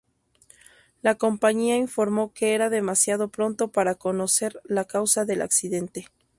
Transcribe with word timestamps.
La 1.03 1.13
compañía 1.13 1.77
informó 1.77 2.33
que 2.33 2.55
era 2.55 2.71
demasiado 2.71 3.27
pronto 3.27 3.67
para 3.67 3.93
conocer 3.93 4.59
la 4.65 4.85
causa 4.85 5.25
del 5.25 5.43
accidente. 5.43 6.07